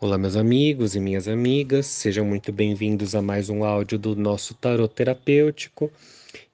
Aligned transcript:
Olá, 0.00 0.16
meus 0.16 0.36
amigos 0.36 0.94
e 0.94 1.00
minhas 1.00 1.26
amigas, 1.26 1.84
sejam 1.86 2.24
muito 2.24 2.52
bem-vindos 2.52 3.16
a 3.16 3.20
mais 3.20 3.50
um 3.50 3.64
áudio 3.64 3.98
do 3.98 4.14
nosso 4.14 4.54
tarot 4.54 4.94
terapêutico. 4.94 5.90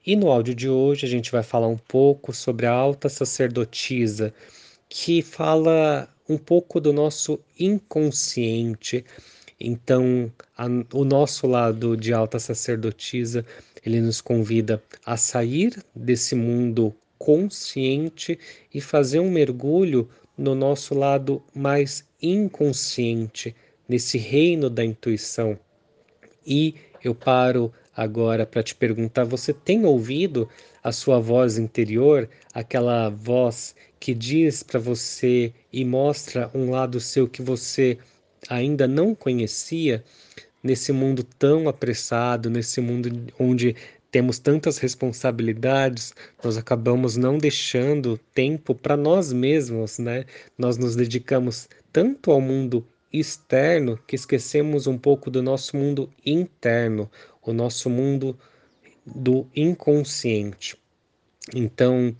E 0.07 0.17
no 0.17 0.31
áudio 0.31 0.55
de 0.55 0.67
hoje 0.67 1.05
a 1.05 1.09
gente 1.11 1.31
vai 1.31 1.43
falar 1.43 1.69
um 1.69 1.77
pouco 1.77 2.33
sobre 2.33 2.65
a 2.65 2.73
alta 2.73 3.07
sacerdotisa, 3.11 4.33
que 4.89 5.21
fala 5.21 6.09
um 6.27 6.39
pouco 6.39 6.81
do 6.81 6.91
nosso 6.91 7.39
inconsciente. 7.61 9.05
Então, 9.61 10.33
a, 10.57 10.65
o 10.95 11.05
nosso 11.05 11.47
lado 11.47 11.99
de 11.99 12.15
alta 12.15 12.39
sacerdotisa, 12.39 13.45
ele 13.85 14.01
nos 14.01 14.23
convida 14.23 14.83
a 15.05 15.19
sair 15.19 15.77
desse 15.95 16.35
mundo 16.35 16.95
consciente 17.19 18.39
e 18.73 18.81
fazer 18.81 19.21
um 19.21 19.31
mergulho 19.31 20.09
no 20.37 20.55
nosso 20.55 20.95
lado 20.95 21.43
mais 21.55 22.05
inconsciente, 22.27 23.55
nesse 23.89 24.19
reino 24.19 24.71
da 24.71 24.85
intuição. 24.85 25.59
E 26.47 26.75
eu 27.03 27.15
paro 27.15 27.73
agora 27.97 28.47
para 28.47 28.63
te 28.63 28.75
perguntar: 28.75 29.25
você 29.25 29.53
tem 29.53 29.85
ouvido 29.85 30.49
a 30.83 30.93
sua 30.93 31.19
voz 31.19 31.59
interior, 31.59 32.29
aquela 32.53 33.09
voz 33.09 33.75
que 33.99 34.15
diz 34.15 34.63
para 34.63 34.79
você 34.79 35.53
e 35.73 35.85
mostra 35.85 36.51
um 36.55 36.71
lado 36.71 37.01
seu 37.01 37.29
que 37.29 37.43
você 37.43 37.99
ainda 38.49 38.87
não 38.87 39.15
conhecia? 39.15 40.05
Nesse 40.63 40.93
mundo 40.93 41.23
tão 41.39 41.69
apressado, 41.69 42.49
nesse 42.49 42.81
mundo 42.81 43.11
onde 43.39 43.77
temos 44.11 44.39
tantas 44.39 44.79
responsabilidades, 44.79 46.15
nós 46.43 46.57
acabamos 46.57 47.17
não 47.17 47.37
deixando 47.37 48.19
tempo 48.33 48.75
para 48.75 48.97
nós 48.97 49.33
mesmos, 49.33 49.99
né? 49.99 50.25
Nós 50.57 50.79
nos 50.79 50.95
dedicamos 50.95 51.69
tanto 51.95 52.33
ao 52.33 52.41
mundo 52.41 52.85
externo 53.13 53.97
que 54.05 54.17
esquecemos 54.17 54.89
um 54.89 54.99
pouco 54.99 55.31
do 55.31 55.41
nosso 55.41 55.77
mundo 55.77 56.11
interno, 56.27 57.09
o 57.41 57.53
nosso 57.53 57.89
mundo 57.89 58.37
do 59.07 59.47
inconsciente. 59.55 60.77
Então, 61.55 62.13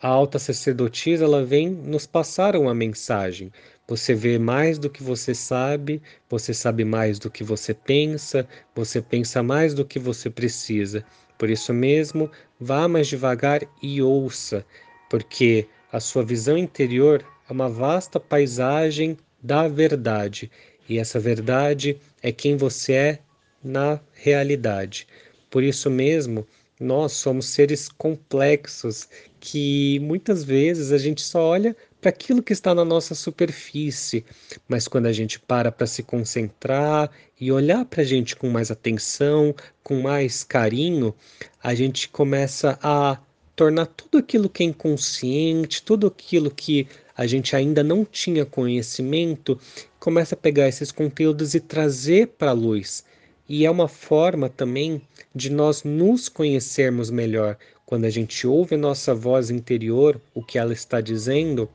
a 0.00 0.08
alta 0.08 0.38
sacerdotisa 0.38 1.26
ela 1.26 1.44
vem 1.44 1.68
nos 1.68 2.06
passar 2.06 2.56
uma 2.56 2.74
mensagem. 2.74 3.52
Você 3.86 4.14
vê 4.14 4.38
mais 4.38 4.78
do 4.78 4.88
que 4.88 5.02
você 5.02 5.34
sabe, 5.34 6.00
você 6.30 6.54
sabe 6.54 6.82
mais 6.82 7.18
do 7.18 7.30
que 7.30 7.44
você 7.44 7.74
pensa, 7.74 8.48
você 8.74 9.02
pensa 9.02 9.42
mais 9.42 9.74
do 9.74 9.84
que 9.84 9.98
você 9.98 10.30
precisa. 10.30 11.04
Por 11.36 11.50
isso 11.50 11.74
mesmo, 11.74 12.30
vá 12.58 12.88
mais 12.88 13.08
devagar 13.08 13.60
e 13.82 14.00
ouça, 14.00 14.64
porque 15.10 15.68
a 15.92 16.00
sua 16.00 16.24
visão 16.24 16.56
interior 16.56 17.22
é 17.48 17.52
uma 17.52 17.68
vasta 17.68 18.20
paisagem 18.20 19.16
da 19.42 19.68
verdade, 19.68 20.50
e 20.88 20.98
essa 20.98 21.18
verdade 21.18 21.96
é 22.22 22.30
quem 22.30 22.56
você 22.56 22.92
é 22.92 23.18
na 23.62 24.00
realidade. 24.12 25.06
Por 25.50 25.62
isso 25.62 25.90
mesmo, 25.90 26.46
nós 26.80 27.12
somos 27.12 27.46
seres 27.46 27.88
complexos 27.88 29.08
que 29.38 29.98
muitas 30.00 30.42
vezes 30.42 30.92
a 30.92 30.98
gente 30.98 31.22
só 31.22 31.40
olha 31.42 31.76
para 32.00 32.10
aquilo 32.10 32.42
que 32.42 32.52
está 32.52 32.74
na 32.74 32.84
nossa 32.84 33.14
superfície, 33.14 34.24
mas 34.66 34.88
quando 34.88 35.06
a 35.06 35.12
gente 35.12 35.38
para 35.38 35.70
para 35.70 35.86
se 35.86 36.02
concentrar 36.02 37.10
e 37.40 37.52
olhar 37.52 37.84
para 37.84 38.02
a 38.02 38.04
gente 38.04 38.34
com 38.34 38.48
mais 38.48 38.70
atenção, 38.70 39.54
com 39.82 40.00
mais 40.02 40.42
carinho, 40.42 41.14
a 41.62 41.74
gente 41.74 42.08
começa 42.08 42.78
a 42.82 43.18
tornar 43.54 43.86
tudo 43.86 44.18
aquilo 44.18 44.48
que 44.48 44.64
é 44.64 44.66
inconsciente, 44.66 45.82
tudo 45.82 46.08
aquilo 46.08 46.50
que 46.50 46.88
a 47.16 47.26
gente 47.26 47.54
ainda 47.54 47.82
não 47.82 48.04
tinha 48.04 48.44
conhecimento, 48.44 49.58
começa 49.98 50.34
a 50.34 50.38
pegar 50.38 50.68
esses 50.68 50.90
conteúdos 50.90 51.54
e 51.54 51.60
trazer 51.60 52.28
para 52.28 52.50
a 52.50 52.54
luz. 52.54 53.04
E 53.48 53.66
é 53.66 53.70
uma 53.70 53.88
forma 53.88 54.48
também 54.48 55.02
de 55.34 55.50
nós 55.50 55.82
nos 55.84 56.28
conhecermos 56.28 57.10
melhor. 57.10 57.56
Quando 57.84 58.06
a 58.06 58.10
gente 58.10 58.46
ouve 58.46 58.76
a 58.76 58.78
nossa 58.78 59.14
voz 59.14 59.50
interior, 59.50 60.20
o 60.34 60.42
que 60.42 60.58
ela 60.58 60.72
está 60.72 61.00
dizendo, 61.00 61.68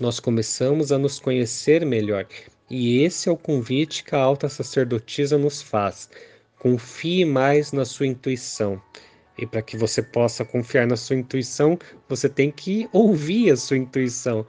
nós 0.00 0.18
começamos 0.20 0.90
a 0.90 0.98
nos 0.98 1.18
conhecer 1.18 1.84
melhor. 1.84 2.26
E 2.70 3.02
esse 3.02 3.28
é 3.28 3.32
o 3.32 3.36
convite 3.36 4.04
que 4.04 4.14
a 4.14 4.18
alta 4.18 4.48
sacerdotisa 4.48 5.36
nos 5.36 5.60
faz. 5.60 6.08
Confie 6.58 7.24
mais 7.24 7.72
na 7.72 7.84
sua 7.84 8.06
intuição. 8.06 8.80
E 9.38 9.46
para 9.46 9.62
que 9.62 9.76
você 9.76 10.02
possa 10.02 10.44
confiar 10.44 10.86
na 10.86 10.96
sua 10.96 11.16
intuição, 11.16 11.78
você 12.08 12.28
tem 12.28 12.50
que 12.50 12.88
ouvir 12.92 13.52
a 13.52 13.56
sua 13.56 13.76
intuição. 13.76 14.44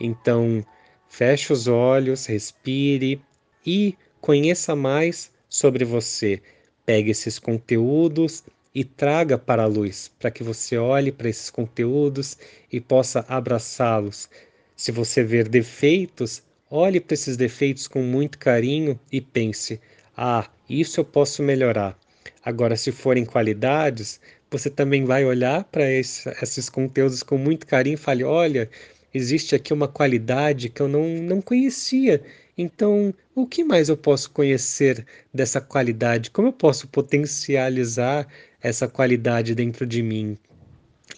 Então, 0.00 0.64
feche 1.08 1.52
os 1.52 1.68
olhos, 1.68 2.26
respire 2.26 3.22
e 3.64 3.96
conheça 4.20 4.74
mais 4.74 5.30
sobre 5.48 5.84
você. 5.84 6.42
Pegue 6.84 7.12
esses 7.12 7.38
conteúdos 7.38 8.42
e 8.74 8.84
traga 8.84 9.38
para 9.38 9.62
a 9.62 9.66
luz, 9.66 10.10
para 10.18 10.30
que 10.30 10.42
você 10.42 10.76
olhe 10.76 11.12
para 11.12 11.28
esses 11.28 11.50
conteúdos 11.50 12.36
e 12.72 12.80
possa 12.80 13.24
abraçá-los, 13.28 14.28
se 14.74 14.90
você 14.90 15.22
ver 15.22 15.48
defeitos, 15.48 16.42
olhe 16.70 16.98
para 16.98 17.14
esses 17.14 17.36
defeitos 17.36 17.86
com 17.86 18.02
muito 18.02 18.38
carinho 18.38 18.98
e 19.12 19.20
pense: 19.20 19.80
ah, 20.16 20.50
isso 20.68 20.98
eu 20.98 21.04
posso 21.04 21.42
melhorar. 21.42 21.96
Agora, 22.44 22.76
se 22.76 22.92
forem 22.92 23.24
qualidades, 23.24 24.20
você 24.50 24.68
também 24.68 25.04
vai 25.04 25.24
olhar 25.24 25.64
para 25.64 25.90
esse, 25.90 26.28
esses 26.42 26.68
conteúdos 26.68 27.22
com 27.22 27.38
muito 27.38 27.66
carinho 27.66 27.94
e 27.94 27.96
fale: 27.96 28.24
olha, 28.24 28.68
existe 29.14 29.54
aqui 29.54 29.72
uma 29.72 29.88
qualidade 29.88 30.68
que 30.68 30.80
eu 30.80 30.88
não, 30.88 31.08
não 31.08 31.40
conhecia. 31.40 32.22
Então, 32.56 33.14
o 33.34 33.46
que 33.46 33.64
mais 33.64 33.88
eu 33.88 33.96
posso 33.96 34.30
conhecer 34.30 35.06
dessa 35.32 35.60
qualidade? 35.60 36.30
Como 36.30 36.48
eu 36.48 36.52
posso 36.52 36.86
potencializar 36.88 38.26
essa 38.60 38.86
qualidade 38.86 39.54
dentro 39.54 39.86
de 39.86 40.02
mim? 40.02 40.38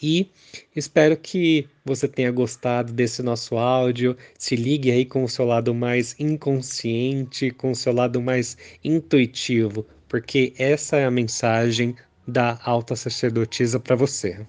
E 0.03 0.31
espero 0.75 1.17
que 1.17 1.69
você 1.85 2.07
tenha 2.07 2.31
gostado 2.31 2.93
desse 2.93 3.23
nosso 3.23 3.57
áudio. 3.57 4.17
Se 4.39 4.57
ligue 4.57 4.91
aí 4.91 5.05
com 5.05 5.25
o 5.25 5.29
seu 5.29 5.45
lado 5.45 5.75
mais 5.75 6.15
inconsciente, 6.19 7.51
com 7.51 7.71
o 7.71 7.77
seu 7.77 7.93
lado 7.93 8.21
mais 8.21 8.57
intuitivo, 8.83 9.87
porque 10.15 10.55
essa 10.57 10.97
é 10.97 11.05
a 11.05 11.11
mensagem 11.11 11.97
da 12.25 12.57
alta 12.63 12.95
sacerdotisa 12.95 13.81
para 13.81 13.97
você. 13.97 14.47